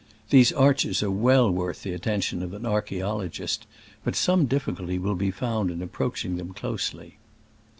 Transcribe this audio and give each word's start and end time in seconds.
These 0.31 0.51
arches 0.53 1.03
are 1.03 1.11
well 1.11 1.51
worth 1.51 1.83
the 1.83 1.93
attention 1.93 2.41
of 2.41 2.53
an 2.55 2.65
archaeologist, 2.65 3.67
but 4.03 4.15
some 4.15 4.47
difHculty 4.47 4.99
will 4.99 5.13
be 5.13 5.29
found 5.29 5.69
in 5.69 5.83
ap 5.83 5.91
proaching 5.91 6.37
them 6.37 6.53
closely. 6.53 7.19